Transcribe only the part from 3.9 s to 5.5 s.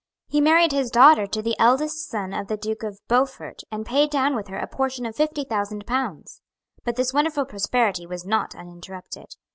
down with her a portion of fifty